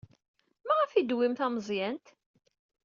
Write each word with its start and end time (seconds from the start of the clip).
Maɣef 0.67 0.91
ay 0.91 1.03
d-tewwim 1.03 1.33
tameẓyant? 1.39 2.05